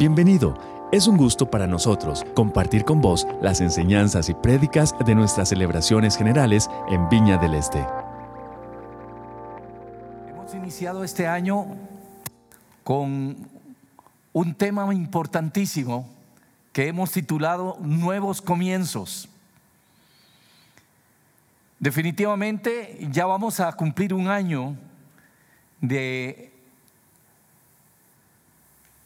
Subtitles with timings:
[0.00, 0.56] Bienvenido.
[0.92, 6.16] Es un gusto para nosotros compartir con vos las enseñanzas y prédicas de nuestras celebraciones
[6.16, 7.86] generales en Viña del Este.
[10.26, 11.66] Hemos iniciado este año
[12.82, 13.36] con
[14.32, 16.08] un tema importantísimo
[16.72, 19.28] que hemos titulado Nuevos Comienzos.
[21.78, 24.76] Definitivamente ya vamos a cumplir un año
[25.82, 26.49] de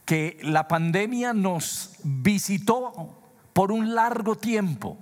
[0.05, 3.19] que la pandemia nos visitó
[3.53, 4.99] por un largo tiempo.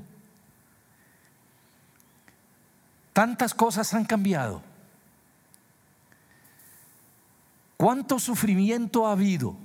[3.12, 4.62] Tantas cosas han cambiado.
[7.76, 9.56] ¿Cuánto sufrimiento ha habido?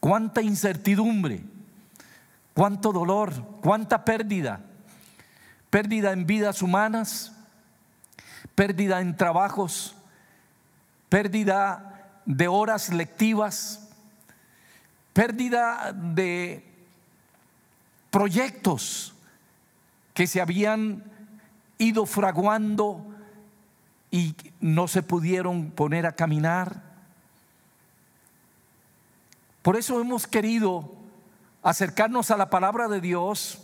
[0.00, 1.44] ¿Cuánta incertidumbre?
[2.54, 3.34] ¿Cuánto dolor?
[3.60, 4.60] ¿Cuánta pérdida?
[5.70, 7.32] Pérdida en vidas humanas,
[8.54, 9.94] pérdida en trabajos,
[11.08, 13.81] pérdida de horas lectivas,
[15.12, 16.64] pérdida de
[18.10, 19.14] proyectos
[20.14, 21.02] que se habían
[21.78, 23.04] ido fraguando
[24.10, 26.82] y no se pudieron poner a caminar.
[29.62, 30.92] Por eso hemos querido
[31.62, 33.58] acercarnos a la palabra de Dios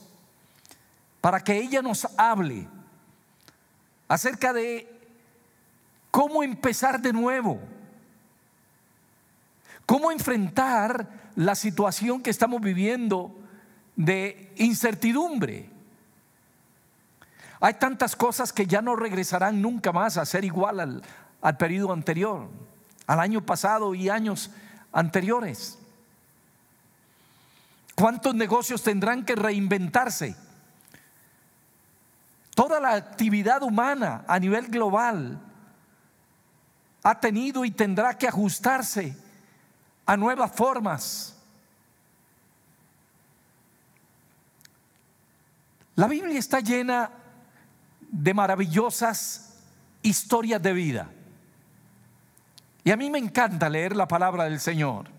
[1.20, 2.66] para que ella nos hable
[4.06, 4.88] acerca de
[6.10, 7.60] cómo empezar de nuevo,
[9.88, 13.34] cómo enfrentar la situación que estamos viviendo
[13.96, 15.70] de incertidumbre.
[17.58, 21.02] Hay tantas cosas que ya no regresarán nunca más a ser igual al,
[21.40, 22.50] al periodo anterior,
[23.06, 24.50] al año pasado y años
[24.92, 25.78] anteriores.
[27.94, 30.36] ¿Cuántos negocios tendrán que reinventarse?
[32.54, 35.40] Toda la actividad humana a nivel global
[37.02, 39.27] ha tenido y tendrá que ajustarse
[40.08, 41.36] a nuevas formas.
[45.94, 47.10] La Biblia está llena
[48.00, 49.54] de maravillosas
[50.00, 51.10] historias de vida.
[52.84, 55.18] Y a mí me encanta leer la palabra del Señor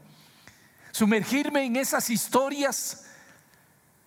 [0.92, 3.06] sumergirme en esas historias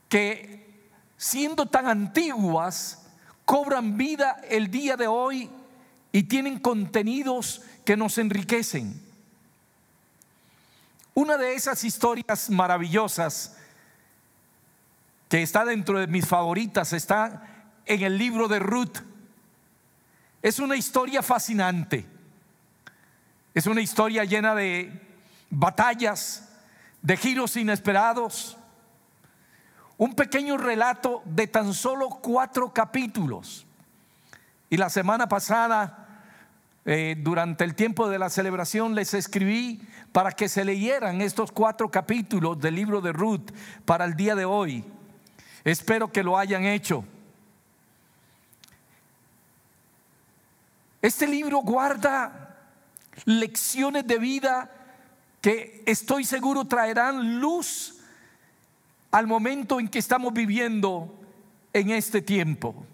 [0.09, 3.07] que siendo tan antiguas
[3.45, 5.49] cobran vida el día de hoy
[6.13, 9.02] y tienen contenidos que nos enriquecen.
[11.15, 13.57] Una de esas historias maravillosas
[15.29, 18.99] que está dentro de mis favoritas está en el libro de Ruth.
[20.41, 22.07] Es una historia fascinante.
[23.55, 25.01] Es una historia llena de
[25.51, 26.49] batallas,
[27.03, 28.57] de giros inesperados.
[29.99, 33.67] Un pequeño relato de tan solo cuatro capítulos.
[34.71, 36.02] Y la semana pasada,
[36.85, 41.91] eh, durante el tiempo de la celebración, les escribí para que se leyeran estos cuatro
[41.91, 43.51] capítulos del libro de Ruth
[43.85, 44.85] para el día de hoy.
[45.65, 47.05] Espero que lo hayan hecho.
[51.01, 52.57] Este libro guarda
[53.25, 54.71] lecciones de vida
[55.41, 57.99] que estoy seguro traerán luz
[59.11, 61.21] al momento en que estamos viviendo
[61.73, 62.87] en este tiempo.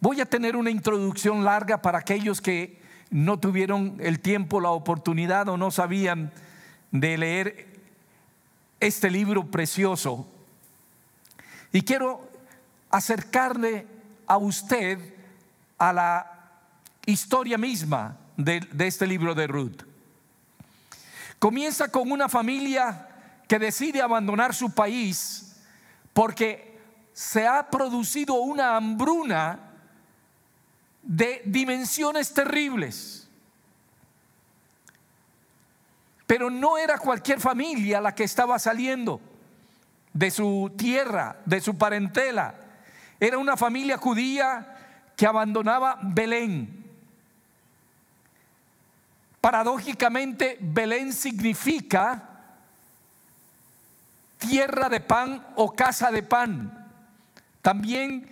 [0.00, 5.48] Voy a tener una introducción larga para aquellos que no tuvieron el tiempo, la oportunidad
[5.48, 6.32] o no sabían
[6.92, 7.66] de leer
[8.80, 10.26] este libro precioso.
[11.72, 12.28] Y quiero
[12.90, 13.86] acercarle
[14.26, 14.98] a usted
[15.78, 16.50] a la
[17.06, 19.82] historia misma de, este libro de Ruth.
[21.38, 23.08] Comienza con una familia
[23.48, 25.56] que decide abandonar su país
[26.12, 26.78] porque
[27.12, 29.67] se ha producido una hambruna
[31.08, 33.26] de dimensiones terribles.
[36.28, 39.20] Pero no era cualquier familia la que estaba saliendo
[40.12, 42.54] de su tierra, de su parentela.
[43.18, 46.78] Era una familia judía que abandonaba Belén,
[49.40, 52.22] Paradójicamente, Belén significa
[54.36, 56.86] tierra de pan o casa de pan.
[57.62, 58.28] También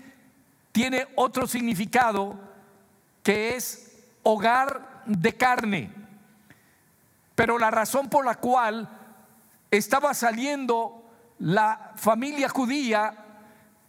[0.72, 2.38] tiene otro significado
[3.26, 3.90] que es
[4.22, 5.90] hogar de carne.
[7.34, 8.88] Pero la razón por la cual
[9.68, 13.24] estaba saliendo la familia judía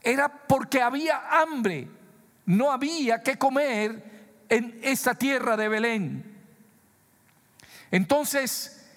[0.02, 1.88] era porque había hambre,
[2.48, 6.42] no había que comer en esta tierra de Belén.
[7.92, 8.90] Entonces,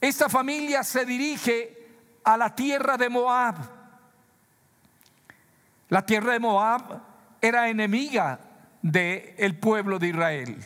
[0.00, 1.92] esta familia se dirige
[2.24, 3.54] a la tierra de Moab.
[5.90, 7.02] La tierra de Moab
[7.40, 8.49] era enemiga
[8.82, 10.56] del pueblo de Israel.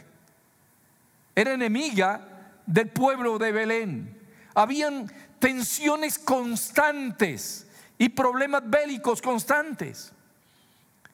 [1.34, 2.20] Era enemiga
[2.66, 4.18] del pueblo de Belén.
[4.54, 7.66] Habían tensiones constantes
[7.98, 10.12] y problemas bélicos constantes.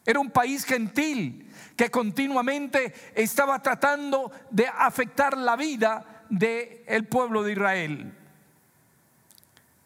[0.05, 7.53] Era un país gentil que continuamente estaba tratando de afectar la vida del pueblo de
[7.53, 8.15] Israel.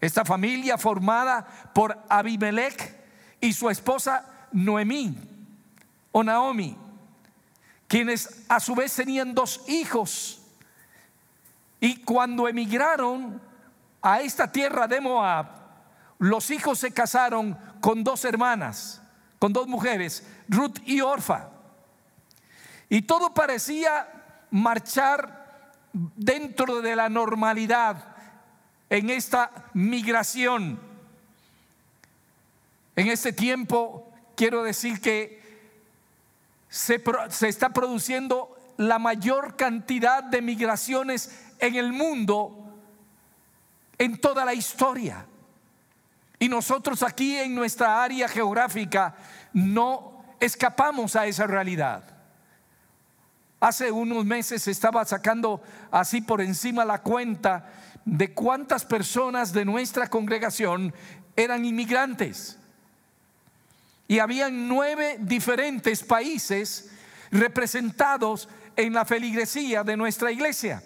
[0.00, 2.94] Esta familia formada por Abimelech
[3.40, 5.16] y su esposa Noemí
[6.12, 6.76] o Naomi,
[7.88, 10.40] quienes a su vez tenían dos hijos.
[11.80, 13.40] Y cuando emigraron
[14.00, 15.46] a esta tierra de Moab,
[16.18, 19.02] los hijos se casaron con dos hermanas,
[19.38, 21.50] con dos mujeres, Ruth y Orfa.
[22.88, 24.08] Y todo parecía
[24.50, 28.16] marchar dentro de la normalidad
[28.90, 30.78] en esta migración.
[32.96, 35.43] En este tiempo quiero decir que
[36.74, 41.30] se, se, está produciendo la mayor cantidad de migraciones
[41.60, 42.74] en el mundo
[43.96, 45.24] en toda la historia.
[46.40, 49.14] Y nosotros aquí en nuestra área geográfica
[49.52, 52.02] no escapamos a esa realidad.
[53.60, 55.62] Hace unos meses estaba sacando
[55.92, 57.70] así por encima la cuenta
[58.04, 60.92] de cuántas personas de nuestra congregación
[61.36, 62.58] eran inmigrantes.
[64.06, 66.90] Y habían nueve diferentes países
[67.30, 70.82] representados en la feligresía de nuestra iglesia.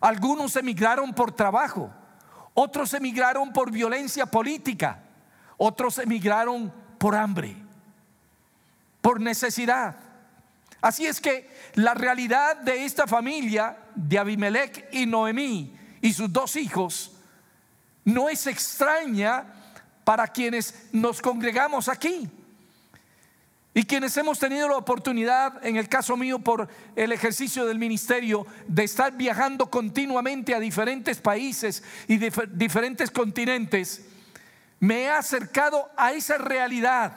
[0.00, 1.92] Algunos emigraron por trabajo,
[2.54, 5.02] otros emigraron por violencia política,
[5.56, 7.56] otros emigraron por hambre,
[9.00, 9.96] por necesidad.
[10.80, 16.54] Así es que la realidad de esta familia, de Abimelech y Noemí y sus dos
[16.54, 17.16] hijos,
[18.04, 19.44] no es extraña
[20.08, 22.30] para quienes nos congregamos aquí.
[23.74, 26.66] Y quienes hemos tenido la oportunidad, en el caso mío por
[26.96, 34.06] el ejercicio del ministerio, de estar viajando continuamente a diferentes países y diferentes continentes,
[34.80, 37.12] me he acercado a esa realidad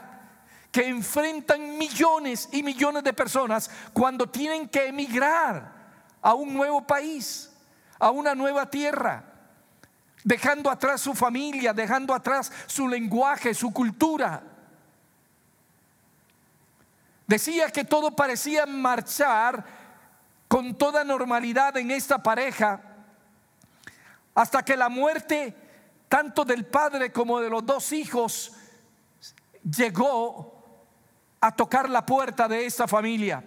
[0.69, 5.71] que enfrentan millones y millones de personas cuando tienen que emigrar
[6.21, 7.53] a un nuevo país,
[7.97, 9.30] a una nueva tierra,
[10.23, 14.43] dejando atrás su familia, dejando atrás su lenguaje, su cultura.
[17.27, 19.63] Decía que todo parecía marchar
[20.47, 22.81] con toda normalidad en esta pareja
[24.35, 25.55] hasta que la muerte
[26.09, 28.53] tanto del padre como de los dos hijos
[29.63, 30.61] llegó
[31.39, 33.43] a tocar la puerta de esta familia.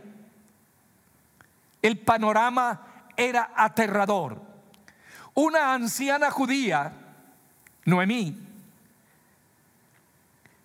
[1.82, 4.53] El panorama era aterrador.
[5.34, 6.92] Una anciana judía,
[7.84, 8.38] Noemí,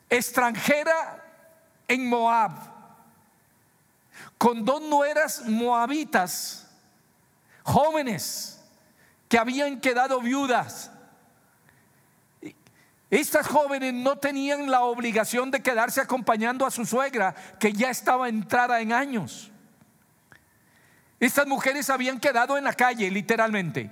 [0.09, 1.23] extranjera
[1.87, 2.51] en Moab,
[4.37, 6.67] con dos nueras moabitas,
[7.63, 8.63] jóvenes
[9.27, 10.91] que habían quedado viudas
[13.09, 18.29] estas jóvenes no tenían la obligación de quedarse acompañando a su suegra, que ya estaba
[18.29, 19.51] entrada en años.
[21.19, 23.89] Estas mujeres habían quedado en la calle, literalmente.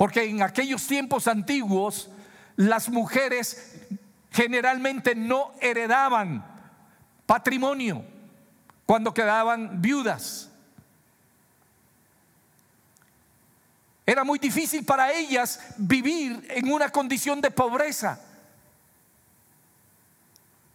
[0.00, 2.08] Porque en aquellos tiempos antiguos,
[2.56, 3.86] las mujeres
[4.30, 6.42] generalmente no heredaban
[7.26, 8.02] patrimonio
[8.86, 10.48] cuando quedaban viudas.
[14.06, 18.18] Era muy difícil para ellas vivir en una condición de pobreza.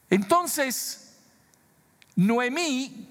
[0.08, 1.18] Entonces,
[2.16, 3.10] Noemí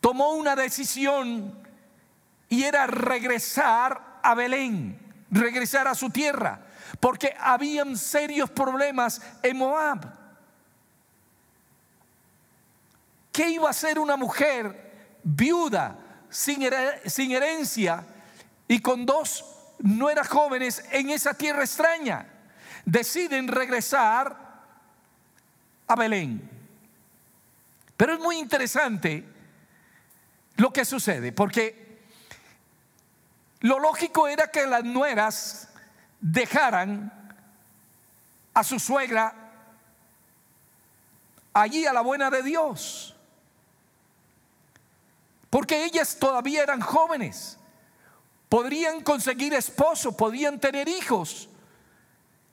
[0.00, 1.62] tomó una decisión
[2.48, 4.98] y era regresar a Belén,
[5.30, 6.66] regresar a su tierra,
[6.98, 10.24] porque habían serios problemas en Moab.
[13.30, 14.84] ¿Qué iba a hacer una mujer
[15.24, 15.98] viuda,
[16.30, 18.04] sin, herencia,
[18.68, 19.44] y con dos
[19.80, 22.26] no eran jóvenes en esa tierra extraña.
[22.84, 24.36] Deciden regresar
[25.86, 26.48] a Belén.
[27.96, 29.24] Pero es muy interesante
[30.56, 31.83] lo que sucede, porque
[33.64, 35.68] lo lógico era que las nueras
[36.20, 37.10] dejaran
[38.52, 39.34] a su suegra
[41.54, 43.16] allí a la buena de Dios,
[45.48, 47.58] porque ellas todavía eran jóvenes
[48.50, 51.48] podrían conseguir esposo, podían tener hijos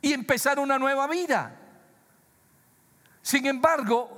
[0.02, 1.56] y empezar una nueva vida.
[3.22, 4.10] Sin embargo,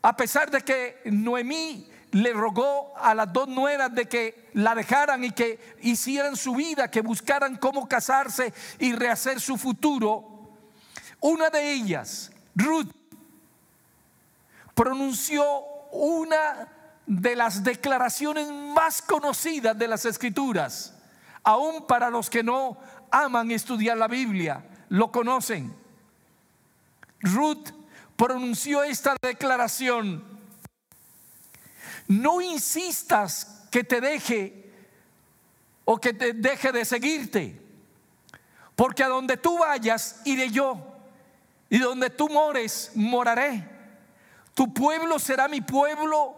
[0.00, 5.24] a pesar de que Noemí le rogó a las dos nueras de que la dejaran
[5.24, 10.52] y que hicieran su vida, que buscaran cómo casarse y rehacer su futuro,
[11.18, 12.88] una de ellas, Ruth,
[14.74, 15.44] pronunció
[15.90, 16.68] una
[17.04, 20.94] de las declaraciones más conocidas de las escrituras,
[21.42, 22.78] aún para los que no
[23.10, 25.74] aman estudiar la Biblia, lo conocen.
[27.18, 27.70] Ruth
[28.14, 30.33] pronunció esta declaración.
[32.08, 34.72] No insistas que te deje
[35.84, 37.60] o que te deje de seguirte,
[38.74, 40.94] porque a donde tú vayas iré yo,
[41.68, 43.68] y donde tú mores moraré.
[44.54, 46.36] Tu pueblo será mi pueblo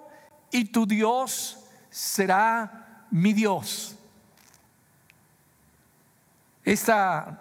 [0.51, 1.59] y tu Dios
[1.91, 3.97] será mi Dios.
[6.65, 7.39] Esta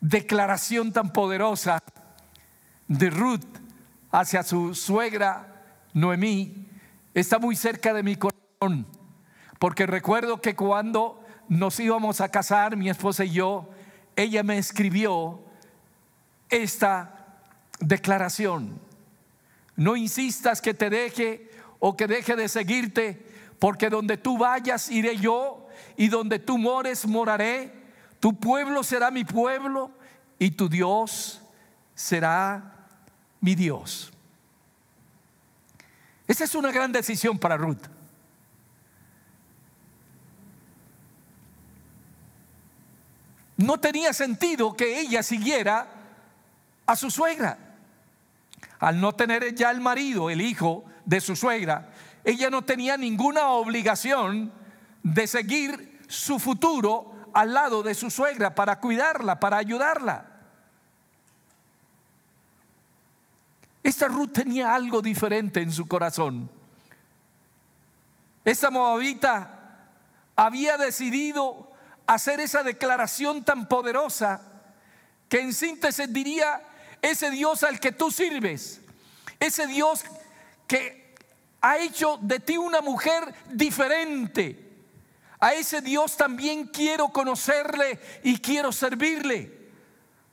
[0.00, 1.82] declaración tan poderosa
[2.86, 3.44] de Ruth
[4.10, 5.49] hacia su suegra
[5.92, 6.66] Noemí
[7.14, 8.86] está muy cerca de mi corazón,
[9.58, 13.68] porque recuerdo que cuando nos íbamos a casar, mi esposa y yo,
[14.16, 15.40] ella me escribió
[16.48, 17.26] esta
[17.80, 18.80] declaración.
[19.76, 23.26] No insistas que te deje o que deje de seguirte,
[23.58, 25.66] porque donde tú vayas iré yo
[25.96, 27.72] y donde tú mores moraré.
[28.20, 29.90] Tu pueblo será mi pueblo
[30.38, 31.42] y tu Dios
[31.94, 32.86] será
[33.40, 34.12] mi Dios.
[36.30, 37.88] Esa es una gran decisión para Ruth.
[43.56, 45.88] No tenía sentido que ella siguiera
[46.86, 47.58] a su suegra.
[48.78, 51.90] Al no tener ya el marido, el hijo de su suegra,
[52.22, 54.52] ella no tenía ninguna obligación
[55.02, 60.29] de seguir su futuro al lado de su suegra para cuidarla, para ayudarla.
[64.00, 66.50] Esta Ruth tenía algo diferente en su corazón.
[68.42, 69.90] Esta moabita
[70.34, 71.70] había decidido
[72.06, 74.40] hacer esa declaración tan poderosa
[75.28, 76.62] que en síntesis diría,
[77.02, 78.80] ese Dios al que tú sirves,
[79.38, 80.02] ese Dios
[80.66, 81.14] que
[81.60, 84.66] ha hecho de ti una mujer diferente,
[85.38, 89.68] a ese Dios también quiero conocerle y quiero servirle.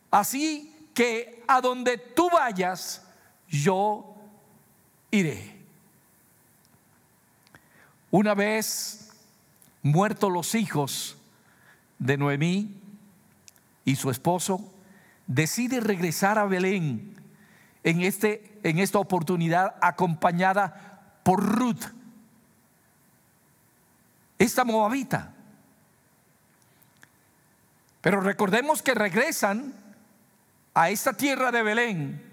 [0.10, 3.04] Así que a donde tú vayas,
[3.50, 4.16] yo
[5.12, 5.58] iré.
[8.12, 9.12] Una vez
[9.82, 11.18] muertos los hijos
[12.00, 12.82] de Noemí
[13.86, 14.74] y su esposo,
[15.28, 17.16] decide regresar a Belén
[17.84, 21.86] en, este, en esta oportunidad acompañada por Ruth,
[24.38, 25.34] esta moabita.
[28.02, 29.74] Pero recordemos que regresan
[30.74, 32.27] a esta tierra de Belén,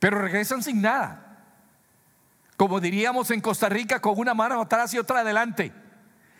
[0.00, 1.44] pero regresan sin nada.
[2.56, 5.72] Como diríamos en Costa Rica, con una mano atrás y otra adelante,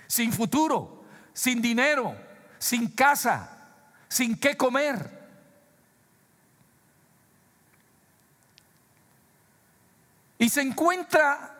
[0.06, 2.16] sin futuro, sin dinero,
[2.58, 3.48] sin casa,
[4.08, 5.20] sin qué comer.
[10.38, 11.54] Y se encuentra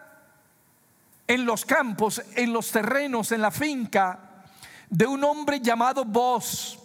[1.27, 4.45] en los campos, en los terrenos, en la finca
[4.89, 6.79] de un hombre llamado Boz,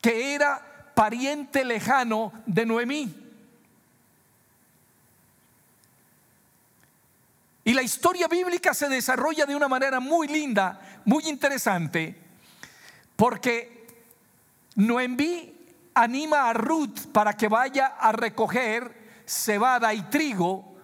[0.00, 3.21] que era pariente lejano de Noemí.
[7.72, 12.14] Y la historia bíblica se desarrolla de una manera muy linda, muy interesante,
[13.16, 13.86] porque
[14.74, 15.54] Noemí
[15.94, 20.76] anima a Ruth para que vaya a recoger cebada y trigo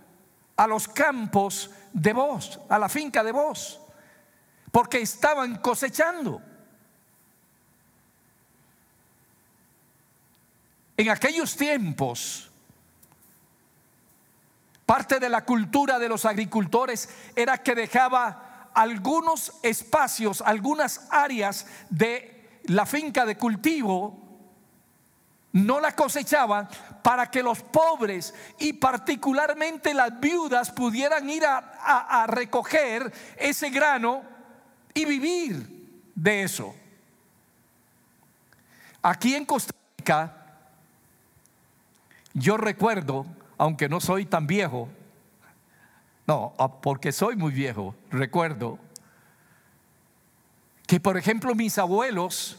[0.56, 3.78] a los campos de vos, a la finca de vos,
[4.72, 6.40] porque estaban cosechando.
[10.96, 12.47] En aquellos tiempos,
[14.88, 22.62] parte de la cultura de los agricultores era que dejaba algunos espacios, algunas áreas de
[22.64, 24.18] la finca de cultivo,
[25.52, 26.70] no la cosechaban
[27.02, 34.22] para que los pobres y particularmente las viudas pudieran ir a, recoger ese grano
[34.94, 36.74] y vivir de eso.
[39.02, 40.34] Aquí en Costa Rica,
[42.32, 43.26] yo recuerdo,
[43.58, 44.88] aunque no soy tan viejo,
[46.26, 48.78] no, porque soy muy viejo, recuerdo
[50.86, 52.58] que por ejemplo mis abuelos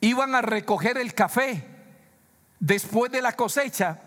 [0.00, 1.64] iban a recoger el café
[2.58, 4.00] después de la cosecha,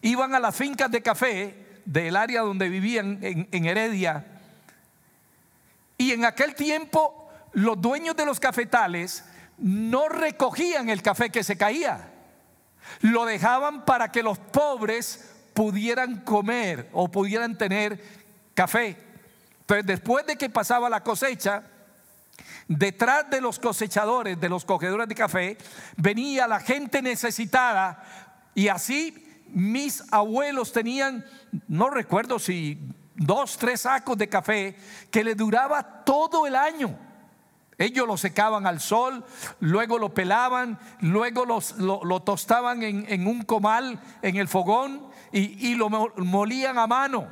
[0.00, 4.26] iban a las fincas de café del área donde vivían en, Heredia,
[5.98, 9.24] y en aquel tiempo los dueños de los cafetales
[9.58, 12.11] no recogían el café que se caía,
[13.00, 18.02] lo dejaban para que los pobres pudieran comer o pudieran tener
[18.54, 18.96] café.
[19.60, 21.64] Entonces después de que pasaba la cosecha,
[22.68, 25.58] Detrás de los cosechadores, de los cogedores de café,
[25.96, 28.02] venía la gente necesitada
[28.54, 31.24] y así mis abuelos tenían,
[31.68, 32.78] no recuerdo si
[33.14, 34.76] dos, tres sacos de café
[35.10, 36.98] que le duraba todo el año.
[37.82, 39.24] Ellos lo secaban al sol,
[39.58, 46.78] luego lo pelaban, luego lo, tostaban en, un comal, en el fogón, y, lo molían
[46.78, 47.26] a mano.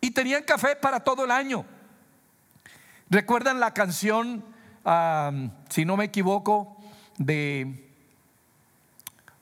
[0.00, 1.64] Y tenían café para todo el año.
[3.08, 4.44] ¿Recuerdan la canción,
[5.68, 6.76] si no me equivoco,
[7.16, 7.88] de,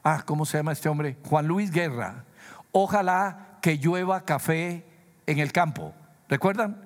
[0.05, 1.17] ah, ¿cómo se llama este hombre?
[1.25, 2.26] Juan Luis Guerra.
[2.71, 4.85] Ojalá que llueva café
[5.26, 5.95] en el campo.
[6.29, 6.85] ¿Recuerdan?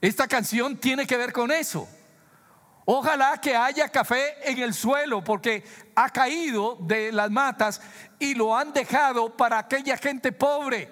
[0.00, 1.88] Esta canción tiene que ver con eso.
[2.86, 5.64] Ojalá que haya café en el suelo porque
[5.94, 7.80] ha caído de las matas
[8.18, 10.90] y lo han dejado para aquella gente pobre.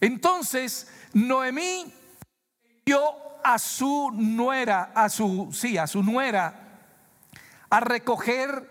[0.00, 1.92] Entonces, Noemí
[2.84, 3.00] dio
[3.42, 6.54] a su nuera, a su, sí, a su nuera,
[7.68, 8.70] a recoger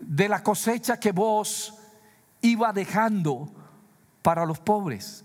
[0.00, 1.74] de la cosecha que vos
[2.40, 3.48] iba dejando
[4.22, 5.24] para los pobres.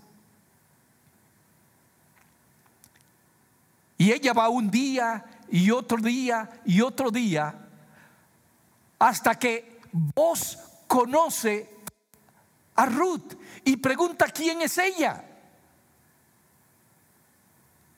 [4.12, 7.54] Ella va un día y otro día y otro día
[8.98, 11.68] hasta que vos conoce
[12.76, 15.24] a Ruth y pregunta quién es ella.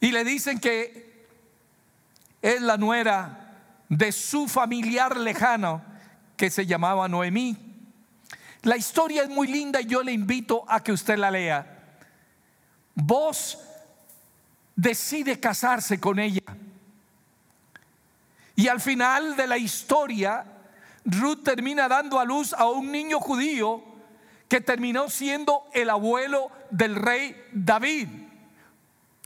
[0.00, 1.26] Y le dicen que
[2.40, 5.83] es la nuera de su familiar lejano
[6.37, 7.57] que se llamaba Noemí.
[8.62, 11.97] La historia es muy linda y yo le invito a que usted la lea.
[12.95, 13.59] Vos
[14.83, 16.43] decide casarse con ella.
[18.57, 20.45] Y al final de la historia,
[21.05, 23.83] Ruth termina dando a luz a un niño judío
[24.49, 28.09] que terminó siendo el abuelo del rey David,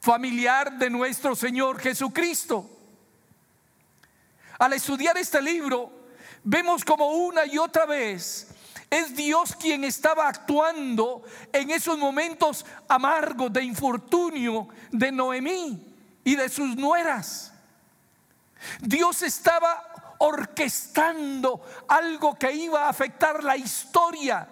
[0.01, 2.71] familiar de nuestro Señor Jesucristo.
[4.59, 5.91] Al estudiar este libro,
[6.45, 8.55] vemos como una y otra vez
[8.91, 11.23] es Dios quien estaba actuando
[11.53, 17.53] en esos momentos amargos de infortunio de Noemí y de sus nueras.
[18.81, 24.49] Dios estaba orquestando algo que iba a afectar la historia.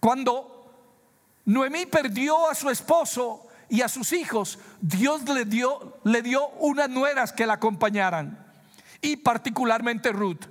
[0.00, 0.72] Cuando
[1.44, 6.90] Noemí perdió a su esposo y a sus hijos, Dios le dio, le dio unas
[6.90, 8.44] nueras que la acompañaran,
[9.00, 10.46] y particularmente Ruth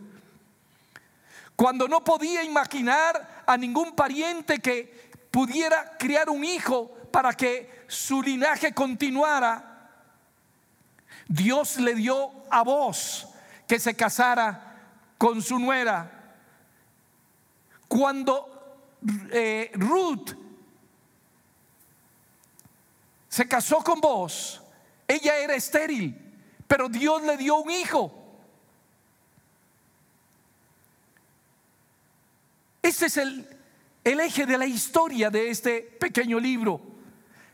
[1.62, 8.20] cuando no podía imaginar a ningún pariente que pudiera criar un hijo para que su
[8.24, 9.88] linaje continuara,
[11.28, 13.28] Dios le dio a vos
[13.68, 14.76] que se casara
[15.20, 16.34] con su nuera.
[17.88, 18.98] Cuando
[19.32, 20.32] eh, Ruth
[23.30, 24.64] se casó con vos,
[25.08, 26.18] ella era estéril,
[26.66, 28.21] pero Dios le dio un hijo.
[32.82, 33.48] Ese es el,
[34.04, 36.82] el eje de la historia de este pequeño libro,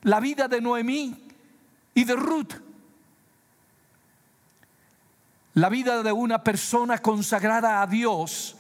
[0.04, 1.28] la vida de Noemí
[1.94, 2.54] y de Ruth.
[5.56, 8.56] La vida de una persona consagrada a Dios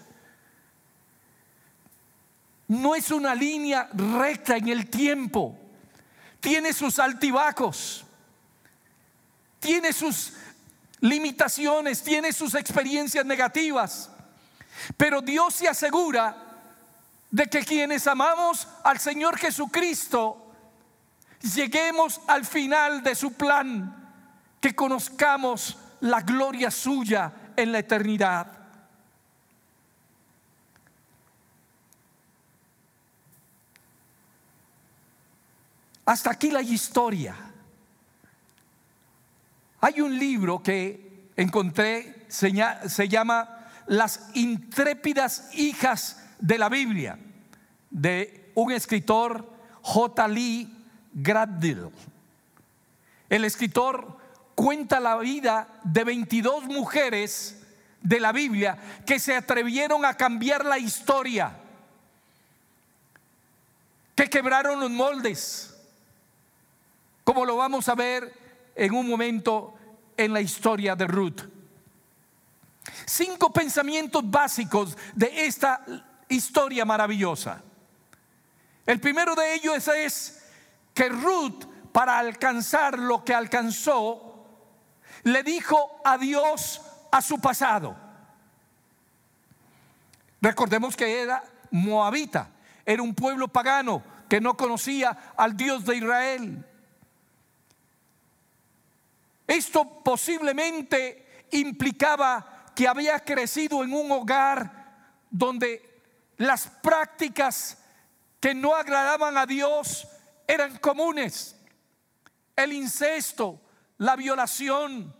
[2.68, 5.58] no es una línea recta en el tiempo.
[6.40, 8.04] Tiene sus altibajos,
[9.60, 10.34] tiene sus
[11.00, 14.10] limitaciones, tiene sus experiencias negativas.
[14.98, 16.47] Pero Dios se asegura
[17.32, 20.52] de que quienes amamos al Señor Jesucristo
[21.42, 24.14] lleguemos al final de su plan,
[24.60, 28.54] que conozcamos la gloria suya en la eternidad.
[36.06, 37.36] Hasta aquí la historia.
[39.82, 47.18] Hay un libro que encontré, se llama Las intrépidas hijas de la Biblia
[47.90, 49.48] de un escritor
[49.82, 50.28] J.
[50.28, 50.70] Lee
[51.14, 51.90] Graddill.
[53.30, 54.18] El escritor
[54.56, 57.64] cuenta la vida de 22 mujeres
[58.02, 61.58] de la Biblia que se atrevieron a cambiar la historia,
[64.16, 65.76] que quebraron los moldes,
[67.24, 68.34] como lo vamos a ver
[68.76, 69.76] en un momento
[70.16, 71.42] en la historia de Ruth.
[73.06, 75.84] Cinco pensamientos básicos de esta
[76.30, 77.62] historia maravillosa.
[78.86, 80.44] El primero de ellos es
[80.94, 84.46] que Ruth, para alcanzar lo que alcanzó,
[85.24, 87.96] le dijo adiós a su pasado.
[90.42, 92.50] Recordemos que era moabita,
[92.86, 96.66] era un pueblo pagano que no conocía al Dios de Israel.
[99.48, 104.72] Esto posiblemente implicaba que había crecido en un hogar
[105.30, 105.97] donde
[106.38, 107.78] las prácticas
[108.40, 110.08] que no agradaban a Dios
[110.48, 111.56] eran comunes.
[112.56, 113.60] El incesto,
[113.98, 115.16] la violación,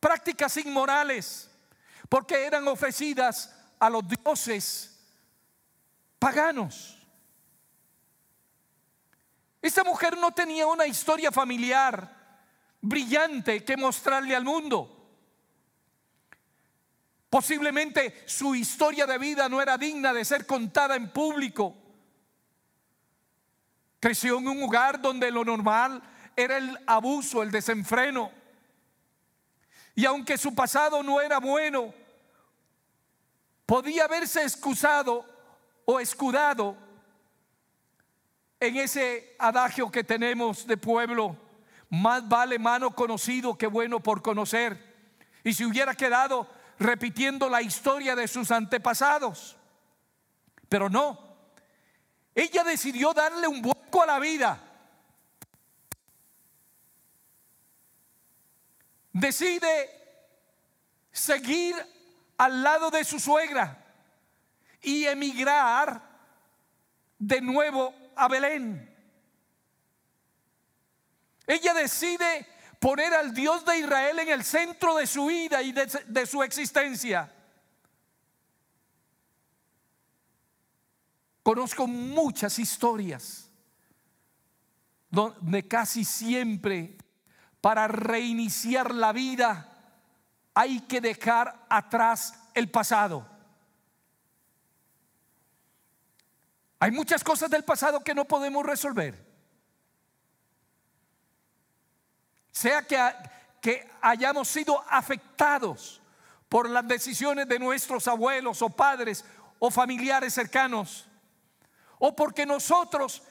[0.00, 1.50] prácticas inmorales,
[2.08, 4.98] porque eran ofrecidas a los dioses
[6.18, 6.98] paganos.
[9.60, 12.24] Esta mujer no tenía una historia familiar
[12.82, 15.03] brillante que mostrarle al mundo.
[17.34, 21.74] Posiblemente su historia de vida no era digna de ser contada en público.
[23.98, 26.00] Creció en un lugar donde lo normal
[26.36, 28.30] era el abuso, el desenfreno.
[29.96, 31.92] Y aunque su pasado no era bueno,
[33.66, 35.26] podía haberse excusado
[35.86, 36.76] o escudado
[38.60, 41.36] en ese adagio que tenemos de pueblo,
[41.90, 44.94] más vale mano conocido que bueno por conocer.
[45.42, 49.56] Y si hubiera quedado repitiendo la historia de sus antepasados.
[50.68, 51.36] Pero no,
[52.34, 54.60] ella decidió darle un vuelco a la vida.
[59.12, 59.90] Decide
[61.12, 61.76] seguir
[62.36, 63.84] al lado de su suegra
[64.82, 66.02] y emigrar
[67.18, 68.90] de nuevo a Belén.
[71.46, 72.46] Ella decide
[72.84, 77.32] poner al Dios de Israel en el centro de su vida y de, su existencia.
[81.42, 83.50] Conozco muchas historias
[85.08, 86.98] donde casi siempre
[87.62, 89.66] para reiniciar la vida
[90.52, 93.26] hay que dejar atrás el pasado.
[96.80, 99.23] Hay muchas cosas del pasado que no podemos resolver.
[102.54, 102.86] Sea
[103.60, 106.00] que, hayamos sido afectados
[106.48, 109.24] por las decisiones de nuestros abuelos o padres
[109.58, 111.08] o familiares cercanos,
[111.98, 113.22] o porque nosotros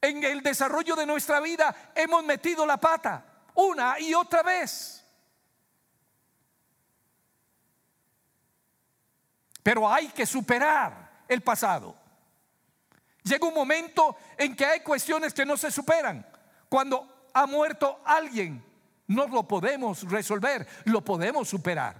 [0.00, 5.04] en el desarrollo de nuestra vida hemos metido la pata una y otra vez.
[9.60, 11.96] Pero hay que superar el pasado.
[13.24, 16.24] Llega un momento en que hay cuestiones que no se superan.
[16.68, 18.62] Cuando ha muerto alguien,
[19.08, 21.96] no lo podemos resolver, lo podemos superar.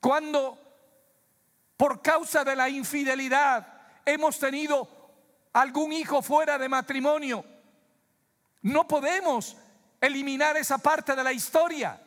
[0.00, 0.58] Cuando
[1.76, 3.66] por causa de la infidelidad
[4.04, 4.88] hemos tenido
[5.52, 7.44] algún hijo fuera de matrimonio,
[8.62, 9.56] no podemos
[10.00, 12.00] eliminar esa parte de la historia.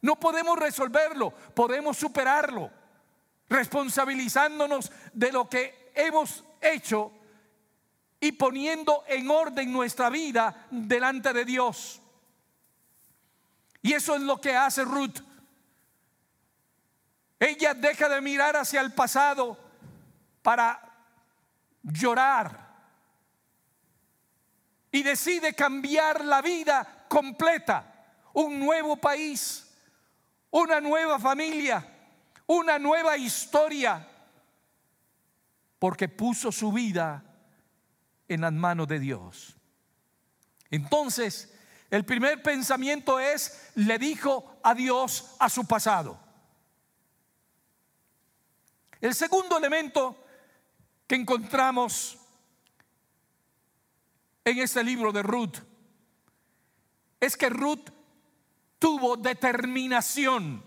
[0.00, 2.70] No podemos resolverlo, podemos superarlo,
[3.48, 7.12] responsabilizándonos de lo que hemos hecho
[8.20, 12.00] y poniendo en orden nuestra vida delante de Dios.
[13.82, 15.20] Y eso es lo que hace Ruth.
[17.38, 19.56] Ella deja de mirar hacia el pasado
[20.42, 20.82] para
[21.82, 22.68] llorar
[24.90, 29.72] y decide cambiar la vida completa, un nuevo país,
[30.50, 31.86] una nueva familia,
[32.46, 34.06] una nueva historia
[35.78, 37.22] porque puso su vida
[38.28, 39.56] en las manos de Dios.
[40.70, 41.54] Entonces,
[41.90, 46.20] el primer pensamiento es, le dijo adiós a su pasado.
[49.00, 50.24] El segundo elemento
[51.06, 52.18] que encontramos
[54.44, 55.58] en este libro de Ruth
[57.20, 57.90] es que Ruth
[58.78, 60.62] tuvo determinación.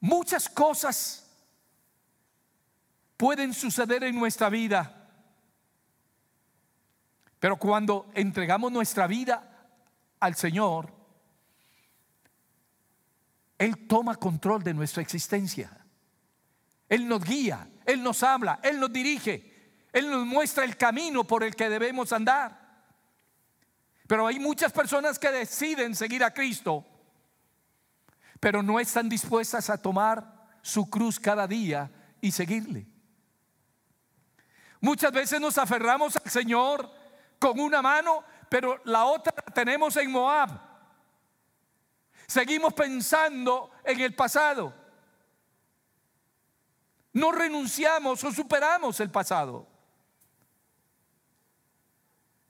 [0.00, 1.25] Muchas cosas
[3.16, 5.08] pueden suceder en nuestra vida.
[7.38, 9.68] Pero cuando entregamos nuestra vida
[10.20, 10.92] al Señor,
[13.58, 15.70] Él toma control de nuestra existencia.
[16.88, 21.42] Él nos guía, Él nos habla, Él nos dirige, Él nos muestra el camino por
[21.42, 22.66] el que debemos andar.
[24.06, 26.86] Pero hay muchas personas que deciden seguir a Cristo,
[28.38, 32.86] pero no están dispuestas a tomar su cruz cada día y seguirle.
[34.80, 36.90] Muchas veces nos aferramos al Señor
[37.38, 40.50] con una mano, pero la otra la tenemos en Moab.
[42.26, 44.74] Seguimos pensando en el pasado.
[47.12, 49.66] No renunciamos o superamos el pasado.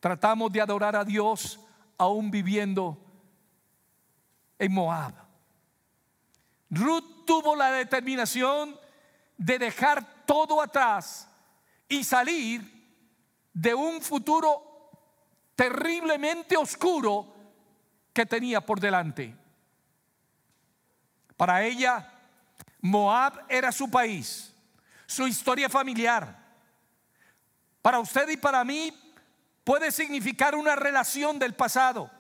[0.01, 1.61] Tratamos de adorar a Dios
[1.99, 2.99] aún viviendo
[4.59, 5.15] en Moab.
[6.71, 8.79] Ruth tuvo la determinación
[9.37, 11.29] de dejar todo atrás
[11.89, 12.63] y salir
[13.53, 14.91] de un futuro
[15.55, 17.35] terriblemente oscuro
[18.13, 19.35] que tenía por delante.
[21.37, 22.13] Para ella,
[22.81, 24.55] Moab era su país,
[25.07, 26.45] su historia familiar.
[27.83, 28.93] Para usted y para mí
[29.65, 32.11] puede significar una relación del pasado.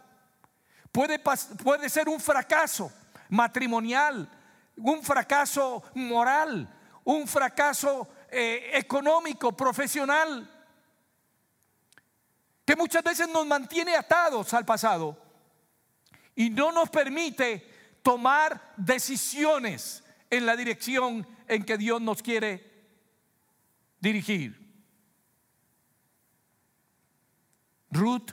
[0.92, 2.90] Puede, puede ser un fracaso
[3.28, 4.28] matrimonial,
[4.76, 6.68] un fracaso moral,
[7.04, 10.50] un fracaso eh, económico, profesional,
[12.64, 15.16] que muchas veces nos mantiene atados al pasado
[16.34, 22.88] y no nos permite tomar decisiones en la dirección en que Dios nos quiere
[24.00, 24.66] dirigir.
[27.90, 28.32] Ruth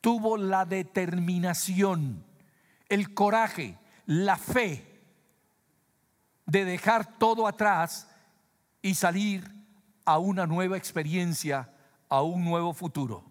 [0.00, 2.24] tuvo la determinación,
[2.88, 5.00] el coraje, la fe
[6.46, 8.08] de dejar todo atrás
[8.82, 9.50] y salir
[10.04, 11.70] a una nueva experiencia,
[12.08, 13.24] a un nuevo futuro.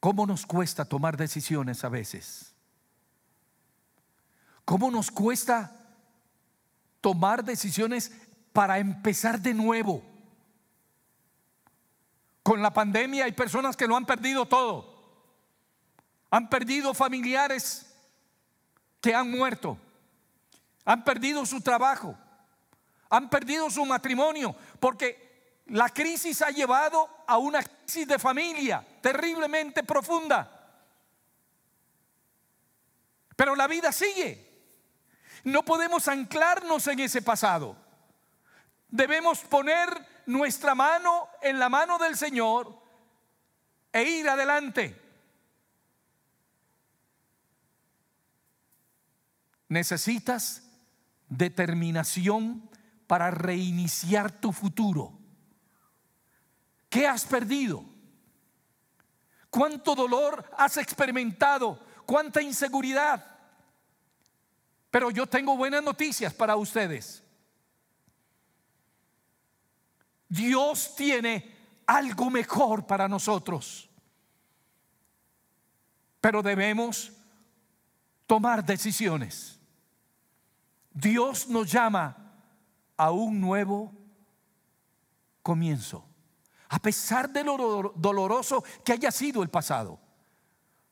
[0.00, 2.54] ¿Cómo nos cuesta tomar decisiones a veces?
[4.64, 5.76] ¿Cómo nos cuesta
[7.02, 8.10] tomar decisiones
[8.52, 10.02] para empezar de nuevo?
[12.42, 14.98] Con la pandemia hay personas que lo han perdido todo.
[16.30, 17.89] Han perdido familiares
[19.00, 19.78] que han muerto.
[20.84, 22.16] Han perdido su trabajo.
[23.08, 24.54] Han perdido su matrimonio.
[24.78, 30.48] Porque la crisis ha llevado a una crisis de familia terriblemente profunda.
[33.36, 34.48] Pero la vida sigue.
[35.44, 37.76] No podemos anclarnos en ese pasado.
[38.88, 39.88] Debemos poner
[40.26, 42.76] nuestra mano en la mano del Señor
[43.92, 45.09] e ir adelante.
[49.70, 50.64] Necesitas
[51.28, 52.68] determinación
[53.06, 55.16] para reiniciar tu futuro.
[56.88, 57.84] ¿Qué has perdido?
[59.48, 61.80] ¿Cuánto dolor has experimentado?
[62.04, 63.24] ¿Cuánta inseguridad?
[64.90, 67.22] Pero yo tengo buenas noticias para ustedes.
[70.28, 71.54] Dios tiene
[71.86, 73.88] algo mejor para nosotros.
[76.20, 77.12] Pero debemos
[78.26, 79.59] tomar decisiones.
[80.92, 82.16] Dios nos llama
[82.96, 83.92] a un nuevo
[85.42, 86.04] comienzo.
[86.68, 89.98] A pesar de lo doloroso que haya sido el pasado,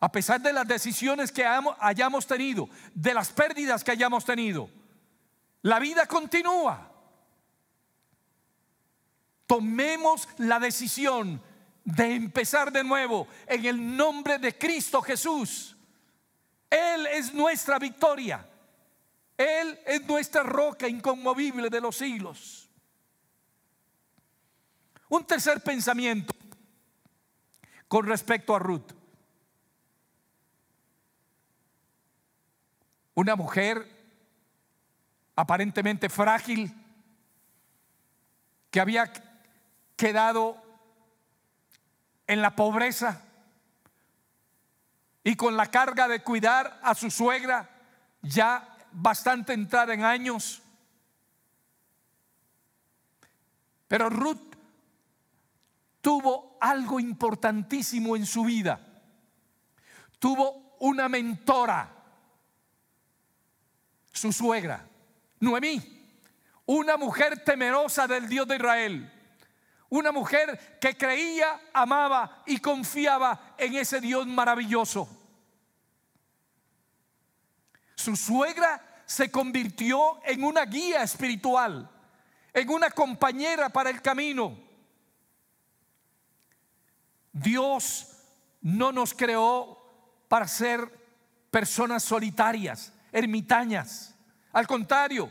[0.00, 4.70] a pesar de las decisiones que hayamos tenido, de las pérdidas que hayamos tenido,
[5.62, 6.92] la vida continúa.
[9.46, 11.42] Tomemos la decisión
[11.84, 15.76] de empezar de nuevo en el nombre de Cristo Jesús.
[16.70, 18.46] Él es nuestra victoria.
[19.38, 22.68] Él es nuestra roca inconmovible de los siglos.
[25.08, 26.34] Un tercer pensamiento
[27.86, 28.92] con respecto a Ruth.
[33.14, 33.88] Una mujer
[35.36, 36.74] aparentemente frágil
[38.72, 39.10] que había
[39.96, 40.60] quedado
[42.26, 43.22] en la pobreza
[45.22, 47.70] y con la carga de cuidar a su suegra
[48.20, 50.62] ya bastante entrada en años.
[53.86, 54.54] Pero Ruth
[56.00, 58.80] tuvo algo importantísimo en su vida.
[60.18, 61.94] Tuvo una mentora,
[64.12, 64.86] su suegra,
[65.40, 65.80] Noemí,
[66.66, 69.12] una mujer temerosa del Dios de Israel.
[69.90, 75.17] Una mujer que creía, amaba y confiaba en ese Dios maravilloso.
[77.98, 81.90] Su suegra se convirtió en una guía espiritual,
[82.54, 84.56] en una compañera para el camino.
[87.32, 88.06] Dios
[88.60, 89.82] no nos creó
[90.28, 90.88] para ser
[91.50, 94.14] personas solitarias, ermitañas.
[94.52, 95.28] Al contrario,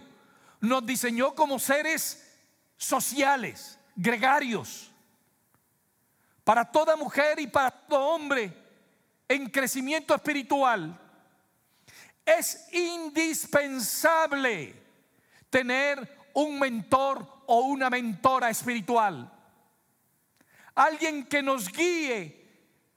[0.60, 2.38] nos diseñó como seres
[2.76, 4.92] sociales, gregarios.
[6.44, 8.54] Para toda mujer y para todo hombre
[9.30, 11.00] en crecimiento espiritual
[12.28, 14.76] es indispensable
[15.50, 19.32] tener un mentor o una mentora espiritual.
[20.76, 22.46] Alguien que nos guíe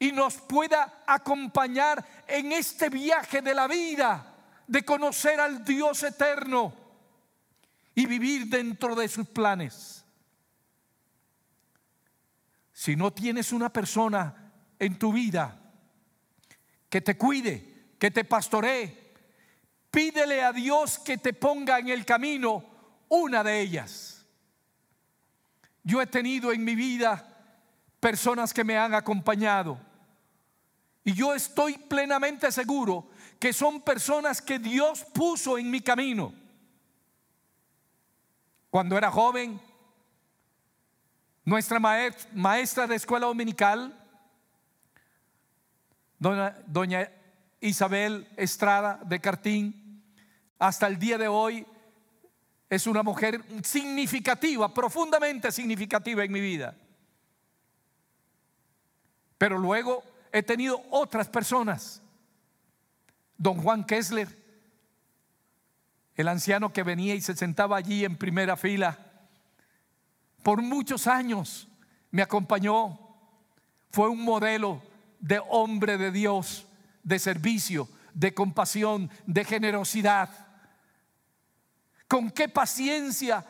[0.01, 4.35] y nos pueda acompañar en este viaje de la vida,
[4.67, 6.75] de conocer al Dios eterno
[7.95, 10.05] y vivir dentro de sus planes.
[12.73, 15.57] Si no tienes una persona en tu vida
[16.89, 19.10] que te cuide, que te pastoree,
[19.91, 22.65] Pídele a Dios que te ponga en el camino
[23.09, 24.25] una de ellas.
[25.83, 27.27] Yo he tenido en mi vida
[27.99, 29.79] personas que me han acompañado.
[31.03, 36.35] Y yo estoy plenamente seguro que son personas que Dios puso en mi camino.
[38.69, 39.61] Cuando era joven,
[41.45, 43.97] nuestra maestra de escuela dominical,
[46.19, 47.11] doña,
[47.63, 49.80] Isabel Estrada de Cartín,
[50.61, 51.67] hasta el día de hoy
[52.69, 56.77] es una mujer significativa, profundamente significativa en mi vida.
[59.39, 62.03] Pero luego he tenido otras personas.
[63.39, 64.29] Don Juan Kessler,
[66.15, 68.99] el anciano que venía y se sentaba allí en primera fila,
[70.43, 71.69] por muchos años
[72.11, 73.01] me acompañó.
[73.91, 74.83] Fue un modelo
[75.19, 76.67] de hombre de Dios,
[77.03, 80.50] de servicio, de compasión, de generosidad.
[82.11, 83.47] Con qué paciencia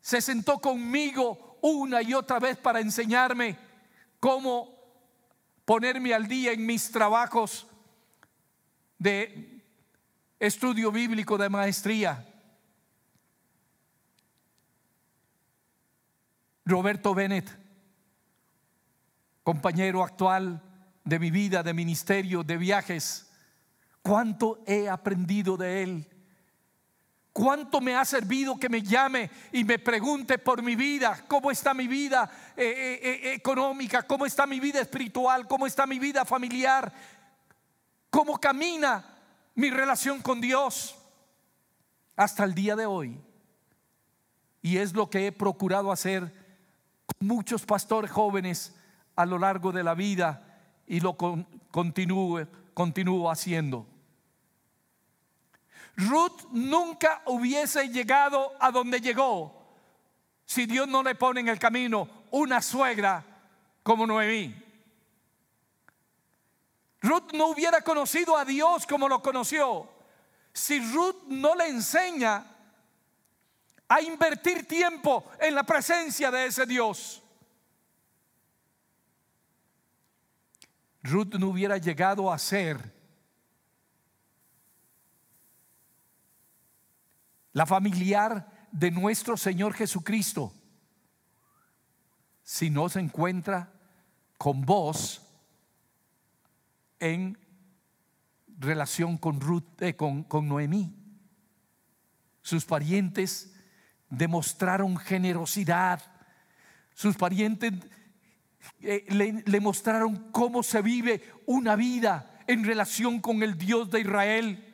[0.00, 3.58] se sentó conmigo una y otra vez para enseñarme
[4.20, 4.72] cómo
[5.64, 7.66] ponerme al día en mis trabajos
[8.96, 9.60] de
[10.38, 12.24] estudio bíblico de maestría.
[16.64, 17.50] Roberto Bennett,
[19.42, 20.62] compañero actual
[21.04, 23.32] de mi vida, de ministerio, de viajes,
[24.00, 26.19] cuánto he aprendido de él.
[27.32, 31.24] ¿Cuánto me ha servido que me llame y me pregunte por mi vida?
[31.28, 34.02] ¿Cómo está mi vida eh, eh, eh, económica?
[34.02, 35.46] ¿Cómo está mi vida espiritual?
[35.46, 36.92] ¿Cómo está mi vida familiar?
[38.10, 39.16] ¿Cómo camina
[39.54, 40.96] mi relación con Dios?
[42.16, 43.20] Hasta el día de hoy.
[44.60, 46.34] Y es lo que he procurado hacer
[47.06, 48.74] con muchos pastores jóvenes
[49.14, 53.86] a lo largo de la vida y lo continúo, continúo haciendo.
[55.96, 59.60] Ruth nunca hubiese llegado a donde llegó
[60.44, 63.24] si Dios no le pone en el camino una suegra
[63.82, 64.54] como Noemí.
[67.02, 69.88] Ruth no hubiera conocido a Dios como lo conoció
[70.52, 72.44] si Ruth no le enseña
[73.88, 77.22] a invertir tiempo en la presencia de ese Dios.
[81.02, 82.99] Ruth no hubiera llegado a ser
[87.52, 90.52] la familiar de nuestro Señor Jesucristo,
[92.42, 93.72] si no se encuentra
[94.38, 95.22] con vos
[96.98, 97.38] en
[98.58, 100.94] relación con Ruth, eh, con, Noemí.
[102.42, 103.54] Sus parientes
[104.08, 106.02] demostraron generosidad.
[106.94, 107.72] Sus parientes
[108.80, 114.69] eh, le mostraron cómo se vive una vida en relación con el Dios de Israel.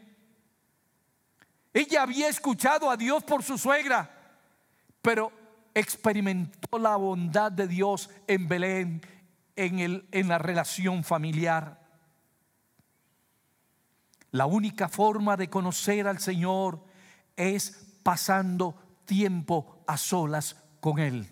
[1.77, 4.11] Ella había escuchado a Dios por su suegra,
[5.03, 5.31] pero
[5.75, 9.03] experimentó la bondad de Dios en Belén,
[9.57, 11.87] en, el, en la relación familiar.
[14.31, 16.83] La única forma de conocer al Señor
[17.37, 21.31] es pasando tiempo a solas con Él.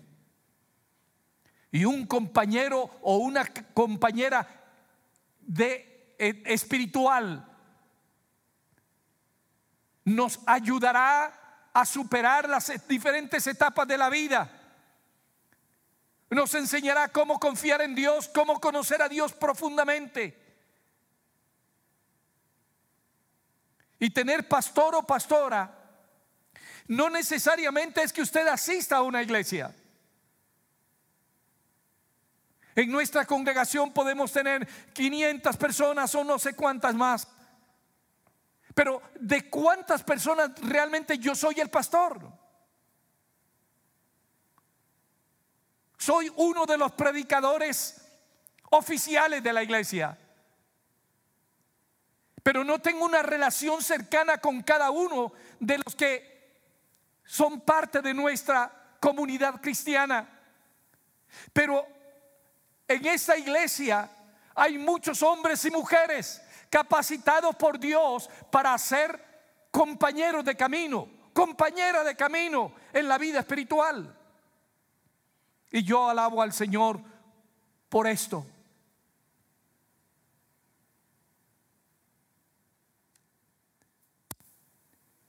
[1.71, 4.47] Y un compañero o una compañera
[5.39, 7.54] de eh, espiritual
[10.05, 14.49] nos ayudará a superar las diferentes etapas de la vida.
[16.29, 20.41] Nos enseñará cómo confiar en Dios, cómo conocer a Dios profundamente.
[23.99, 25.81] Y tener pastor o pastora
[26.87, 29.73] no necesariamente es que usted asista a una iglesia.
[32.75, 37.27] En nuestra congregación podemos tener 500 personas o no sé cuántas más.
[38.75, 42.21] Pero ¿de cuántas personas realmente yo soy el pastor?
[45.97, 48.05] Soy uno de los predicadores
[48.71, 50.17] oficiales de la iglesia.
[52.43, 56.35] Pero no tengo una relación cercana con cada uno de los que
[57.23, 60.27] son parte de nuestra comunidad cristiana.
[61.53, 61.87] Pero
[62.89, 64.09] en esa iglesia
[64.53, 66.41] hay muchos hombres y mujeres
[66.75, 69.17] capacitados por Dios para ser
[69.71, 74.13] compañeros de camino, compañera de camino en la vida espiritual.
[75.71, 76.99] Y yo alabo al Señor
[77.87, 78.45] por esto.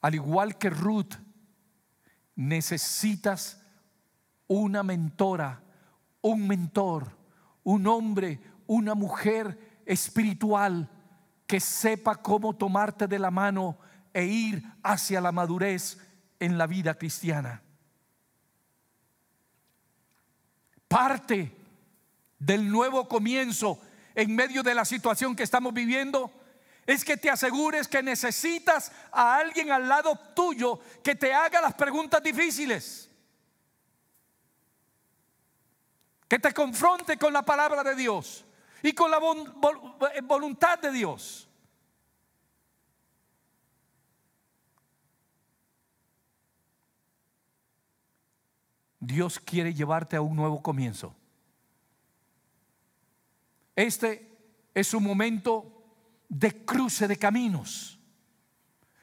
[0.00, 1.14] Al igual que Ruth,
[2.34, 3.62] necesitas
[4.48, 5.62] una mentora,
[6.22, 7.16] un mentor,
[7.62, 10.90] un hombre, una mujer espiritual
[11.46, 13.78] que sepa cómo tomarte de la mano
[14.12, 15.98] e ir hacia la madurez
[16.40, 17.62] en la vida cristiana.
[20.88, 21.54] Parte
[22.38, 23.80] del nuevo comienzo
[24.14, 26.30] en medio de la situación que estamos viviendo
[26.86, 31.74] es que te asegures que necesitas a alguien al lado tuyo que te haga las
[31.74, 33.10] preguntas difíciles.
[36.28, 38.45] Que te confronte con la palabra de Dios
[38.82, 39.18] y con la
[40.22, 41.48] voluntad de Dios.
[49.00, 51.14] Dios quiere llevarte a un nuevo comienzo.
[53.76, 54.36] Este
[54.74, 55.72] es un momento
[56.28, 58.00] de cruce de caminos,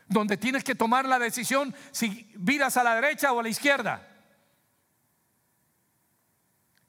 [0.08, 4.13] donde tienes que tomar la decisión si viras a la derecha o a la izquierda.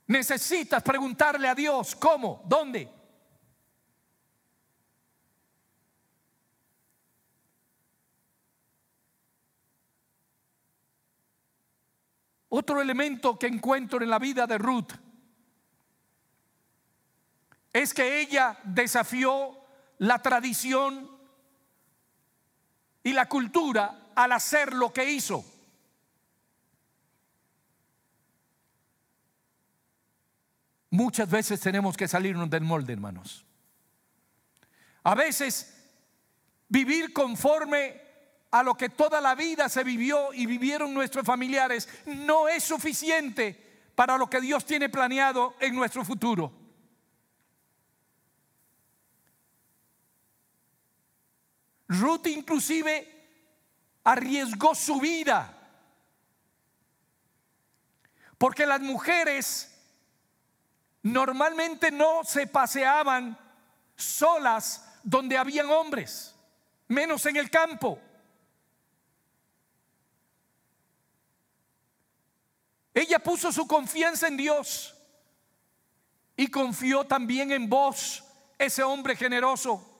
[0.06, 2.90] Necesitas preguntarle a Dios cómo, dónde.
[12.50, 14.92] Otro elemento que encuentro en la vida de Ruth
[17.72, 19.58] es que ella desafió
[19.98, 21.10] la tradición
[23.02, 25.44] y la cultura al hacer lo que hizo.
[30.94, 33.44] Muchas veces tenemos que salirnos del molde, hermanos.
[35.02, 35.74] A veces
[36.68, 38.00] vivir conforme
[38.52, 43.82] a lo que toda la vida se vivió y vivieron nuestros familiares no es suficiente
[43.96, 46.52] para lo que Dios tiene planeado en nuestro futuro.
[51.88, 53.26] Ruth inclusive
[54.04, 55.58] arriesgó su vida.
[58.38, 59.73] Porque las mujeres
[61.04, 63.38] normalmente no se paseaban
[63.94, 66.34] solas donde habían hombres,
[66.88, 67.98] menos en el campo.
[72.92, 74.96] Ella puso su confianza en Dios
[76.36, 78.24] y confió también en vos,
[78.58, 79.94] ese hombre generoso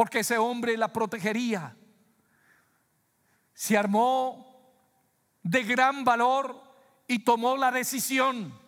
[0.00, 1.76] porque ese hombre la protegería.
[3.52, 4.72] Se armó
[5.42, 6.58] de gran valor
[7.06, 8.58] y tomó la decisión.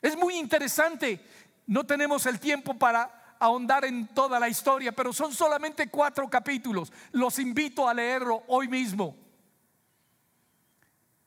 [0.00, 1.24] Es muy interesante,
[1.66, 6.92] no tenemos el tiempo para ahondar en toda la historia, pero son solamente cuatro capítulos.
[7.12, 9.16] Los invito a leerlo hoy mismo.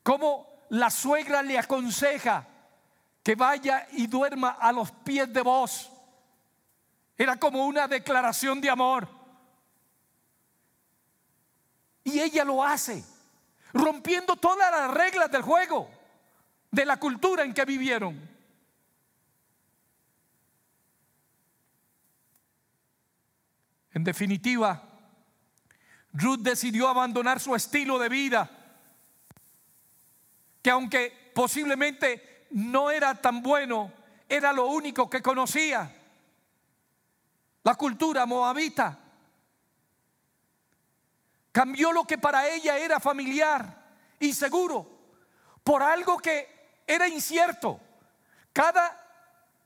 [0.03, 2.47] Cómo la suegra le aconseja
[3.23, 5.91] que vaya y duerma a los pies de vos
[7.17, 9.07] era como una declaración de amor.
[12.03, 13.03] Y ella lo hace,
[13.73, 15.87] rompiendo todas las reglas del juego,
[16.71, 18.30] de la cultura en que vivieron.
[24.01, 24.81] En definitiva,
[26.13, 28.49] Ruth decidió abandonar su estilo de vida,
[30.59, 33.93] que aunque posiblemente no era tan bueno,
[34.27, 35.95] era lo único que conocía
[37.61, 38.97] la cultura moabita.
[41.51, 43.85] Cambió lo que para ella era familiar
[44.19, 44.89] y seguro
[45.63, 47.79] por algo que era incierto.
[48.51, 48.97] Cada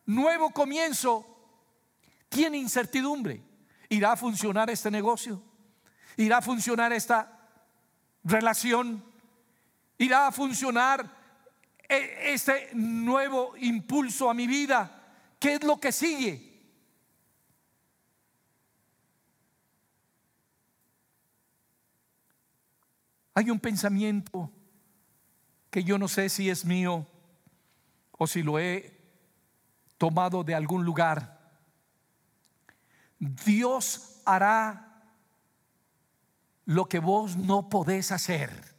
[0.07, 1.25] nuevo comienzo
[2.27, 3.54] tiene incertidumbre.
[3.89, 5.41] ¿Irá a funcionar este negocio?
[6.17, 7.31] ¿Irá a funcionar esta
[8.23, 9.03] relación?
[9.97, 11.09] ¿Irá a funcionar
[11.87, 15.03] e-, este nuevo impulso a mi vida?
[15.39, 16.55] ¿Qué es lo que sigue?
[23.33, 24.49] Hay un pensamiento
[25.69, 27.05] que yo no sé si es mío
[28.13, 28.97] o si lo he
[29.97, 31.34] tomado de algún lugar.
[33.19, 34.85] Dios hará
[36.65, 38.75] lo que vos no podés hacer.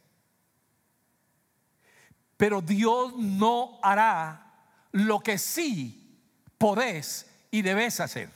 [2.37, 4.53] Pero Dios no hará
[4.91, 6.21] lo que sí
[6.57, 8.31] podés y debes hacer.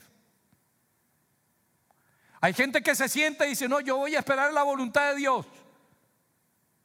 [2.39, 5.18] Hay gente que se siente y dice, no, yo voy a esperar la voluntad de
[5.18, 5.45] Dios.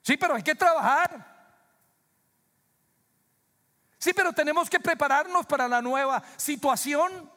[0.02, 1.34] Sí, pero hay que trabajar.
[3.98, 7.30] Sí, pero tenemos que prepararnos para la nueva situación.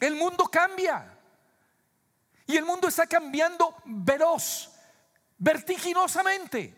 [0.00, 1.18] El mundo cambia.
[2.46, 4.70] Y el mundo está cambiando veloz,
[5.36, 6.74] vertiginosamente.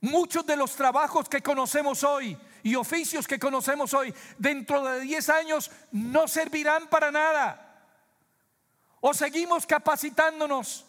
[0.00, 5.28] Muchos de los trabajos que conocemos hoy y oficios que conocemos hoy, dentro de 10
[5.30, 7.88] años no servirán para nada.
[9.00, 10.84] O seguimos capacitándonos,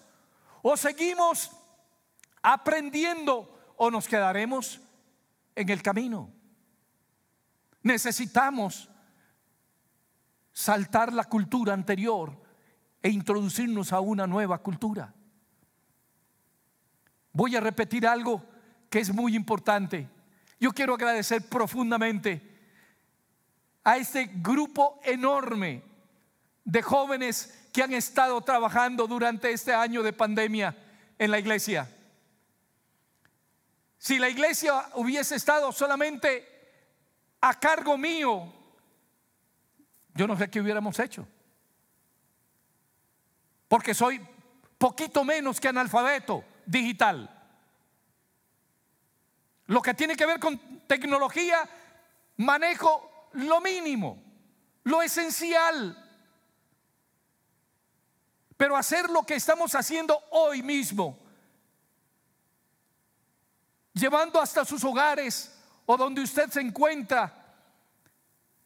[0.62, 1.52] o seguimos
[2.42, 4.82] aprendiendo, o nos quedaremos
[5.56, 6.30] en el camino.
[7.82, 8.90] Necesitamos
[10.54, 12.42] saltar la cultura anterior
[13.02, 15.14] e introducirnos a una nueva cultura.
[17.34, 18.46] Voy a repetir algo
[18.90, 20.08] que es muy importante.
[20.60, 22.54] Yo quiero agradecer profundamente
[23.84, 25.84] a este grupo enorme
[26.64, 30.78] de jóvenes que han estado trabajando durante este año de pandemia
[31.18, 31.90] en la iglesia.
[33.98, 36.46] Si la iglesia hubiese estado solamente
[37.42, 38.63] a cargo mío,
[40.14, 41.28] yo no sé qué hubiéramos hecho.
[43.68, 44.22] Porque soy
[44.78, 47.30] poquito menos que analfabeto digital.
[49.68, 51.68] Lo que tiene que ver con tecnología,
[52.38, 54.22] manejo lo mínimo,
[54.84, 56.00] lo esencial.
[58.58, 61.18] Pero hacer lo que estamos haciendo hoy mismo,
[63.94, 67.43] llevando hasta sus hogares o donde usted se encuentra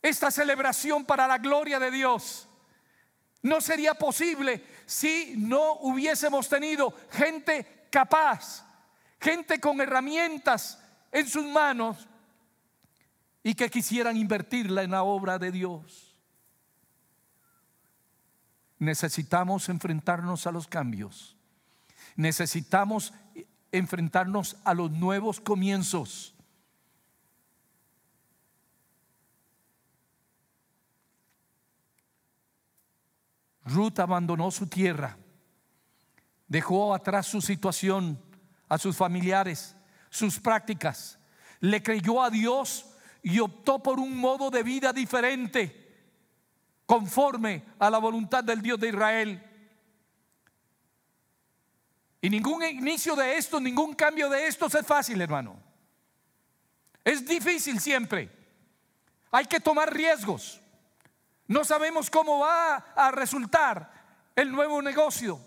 [0.01, 2.47] esta celebración para la gloria de Dios,
[3.41, 8.65] no sería posible si no hubiésemos tenido gente capaz,
[9.19, 10.79] gente con herramientas
[11.11, 12.07] en sus manos
[13.43, 16.15] y que quisieran invertirla en la obra de Dios.
[18.79, 21.35] Necesitamos enfrentarnos a los cambios.
[22.15, 23.13] Necesitamos
[23.71, 26.35] enfrentarnos a los nuevos comienzos.
[33.67, 35.17] Ruth abandonó su tierra,
[36.47, 38.21] dejó atrás su situación,
[38.69, 39.75] a sus familiares,
[40.09, 41.19] sus prácticas,
[41.59, 42.85] le creyó a Dios
[43.21, 45.85] y optó por un modo de vida diferente,
[46.85, 49.43] conforme a la voluntad del Dios de Israel.
[52.21, 55.59] Y ningún inicio de esto, ningún cambio de esto es fácil, hermano.
[57.03, 58.29] Es difícil siempre.
[59.31, 60.61] Hay que tomar riesgos.
[61.47, 63.91] No sabemos cómo va a resultar
[64.35, 65.39] el nuevo negocio.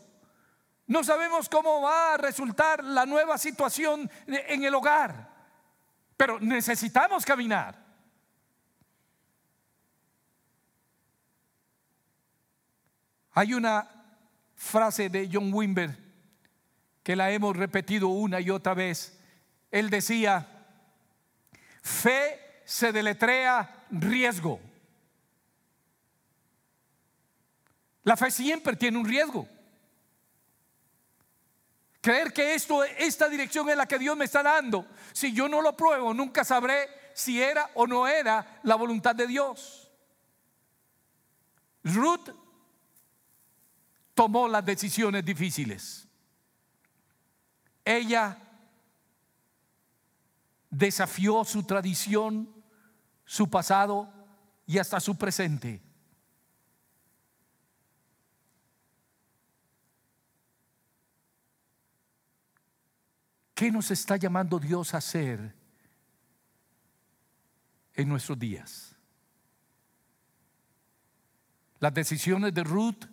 [0.87, 5.31] No sabemos cómo va a resultar la nueva situación en el hogar.
[6.17, 7.79] Pero necesitamos caminar.
[13.33, 13.89] Hay una
[14.57, 15.97] frase de John Wimber
[17.03, 19.19] que la hemos repetido una y otra vez.
[19.71, 20.67] Él decía,
[21.83, 24.61] fe se deletrea riesgo.
[28.05, 29.47] La fe siempre tiene un riesgo.
[32.01, 34.87] Creer que esto, esta dirección es la que Dios me está dando.
[35.13, 39.27] Si yo no lo pruebo, nunca sabré si era o no era la voluntad de
[39.27, 39.91] Dios.
[41.85, 42.31] Ruth
[44.15, 46.09] tomó las decisiones difíciles.
[47.85, 48.39] Ella
[50.71, 52.49] desafió su tradición,
[53.25, 54.11] su pasado
[54.67, 55.83] y hasta su presente.
[63.61, 65.55] ¿Qué nos está llamando Dios a hacer
[67.93, 68.97] en nuestros días?
[71.79, 73.05] Las decisiones de Ruth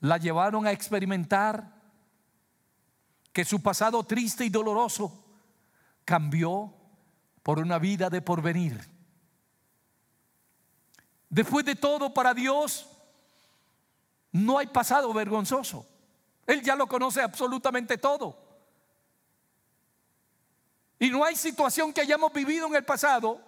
[0.00, 1.80] la llevaron a experimentar
[3.32, 5.24] que su pasado triste y doloroso
[6.04, 6.74] cambió
[7.42, 8.78] por una vida de porvenir.
[11.30, 12.86] Después de todo, para Dios
[14.30, 15.88] no hay pasado vergonzoso.
[16.46, 18.47] Él ya lo conoce absolutamente todo.
[20.98, 23.40] Y no hay situación que hayamos vivido en el pasado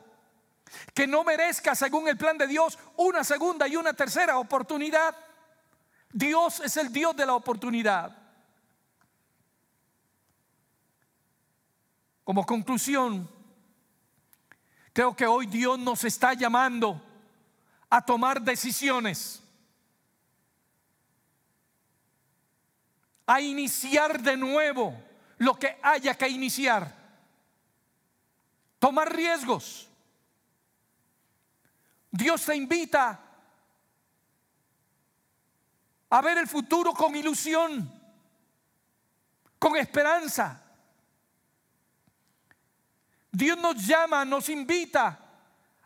[0.94, 5.16] que no merezca, según el plan de Dios, una segunda y una tercera oportunidad.
[6.12, 8.16] Dios es el Dios de la oportunidad.
[12.22, 13.28] Como conclusión,
[14.92, 17.02] creo que hoy Dios nos está llamando
[17.88, 19.42] a tomar decisiones,
[23.26, 24.94] a iniciar de nuevo
[25.38, 26.99] lo que haya que iniciar
[28.80, 29.88] tomar riesgos.
[32.10, 33.20] Dios te invita
[36.08, 37.88] a ver el futuro con ilusión,
[39.60, 40.60] con esperanza.
[43.30, 45.20] Dios nos llama, nos invita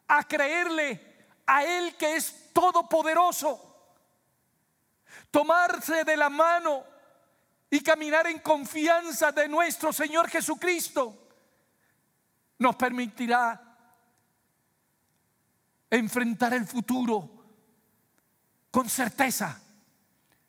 [0.09, 3.73] a creerle a Él que es todopoderoso.
[5.31, 6.85] Tomarse de la mano
[7.69, 11.24] y caminar en confianza de nuestro Señor Jesucristo
[12.59, 13.61] nos permitirá
[15.91, 17.31] enfrentar el futuro
[18.71, 19.61] con certeza.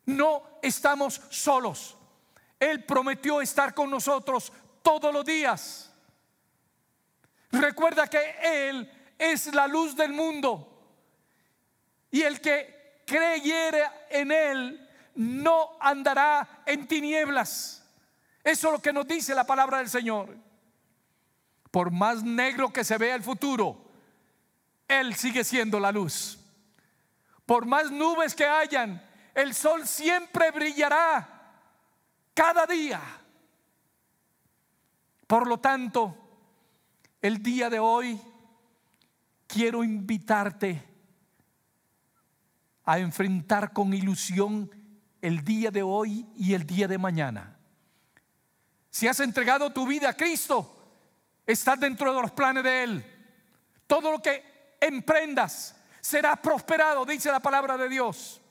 [0.05, 1.97] No estamos solos.
[2.59, 4.51] Él prometió estar con nosotros
[4.81, 5.91] todos los días.
[7.51, 8.35] Recuerda que
[8.69, 10.71] Él es la luz del mundo.
[12.11, 17.83] Y el que creyere en Él no andará en tinieblas.
[18.43, 20.35] Eso es lo que nos dice la palabra del Señor.
[21.75, 23.91] Por más negro que se vea el futuro,
[24.87, 26.39] Él sigue siendo la luz.
[27.45, 31.27] Por más nubes que hayan, el sol siempre brillará
[32.33, 33.01] cada día.
[35.27, 36.15] Por lo tanto,
[37.21, 38.21] el día de hoy
[39.45, 40.81] quiero invitarte
[42.85, 44.71] a enfrentar con ilusión
[45.21, 47.59] el día de hoy y el día de mañana.
[48.89, 50.74] Si has entregado tu vida a Cristo,
[51.45, 53.05] estás dentro de los planes de Él.
[53.87, 58.41] Todo lo que emprendas será prosperado, dice la palabra de Dios.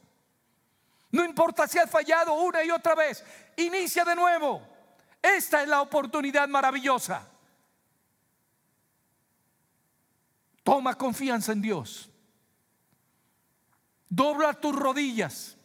[1.10, 3.24] No importa si has fallado una y otra vez,
[3.56, 4.60] inicia de nuevo.
[5.22, 7.28] Esta es la oportunidad maravillosa.
[10.64, 12.10] Toma confianza en Dios.
[14.08, 15.56] Dobla tus rodillas.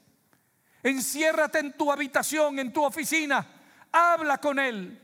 [0.84, 3.46] Enciérrate en tu habitación, en tu oficina.
[3.92, 5.02] Habla con Él.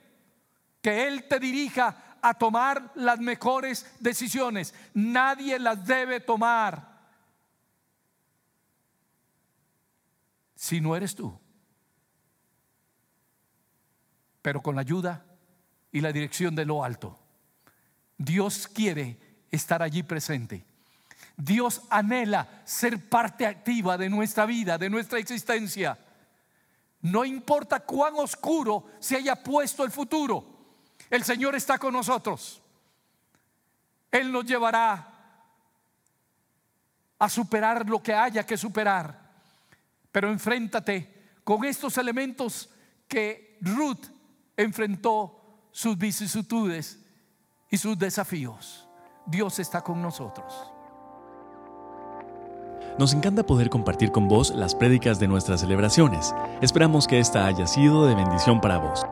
[0.82, 4.74] Que Él te dirija a tomar las mejores decisiones.
[4.96, 6.96] Nadie las debe tomar
[10.56, 11.40] si no eres tú.
[14.42, 15.24] Pero con la ayuda
[15.92, 17.20] y la dirección de lo alto.
[18.18, 19.20] Dios quiere
[19.52, 20.66] estar allí presente.
[21.38, 26.00] Dios anhela ser parte activa de nuestra vida, de nuestra existencia.
[27.02, 30.55] No importa cuán oscuro se haya puesto el futuro,
[31.16, 32.62] el Señor está con nosotros.
[34.12, 35.12] Él nos llevará
[37.20, 39.20] a superar lo que haya que superar.
[40.12, 42.70] Pero enfréntate con estos elementos
[43.08, 44.08] que Ruth
[44.58, 47.00] enfrentó sus vicisitudes
[47.70, 48.88] y sus desafíos.
[49.26, 50.72] Dios está con nosotros.
[52.98, 56.34] Nos encanta poder compartir con vos las prédicas de nuestras celebraciones.
[56.62, 59.06] Esperamos que esta haya sido de bendición para vos.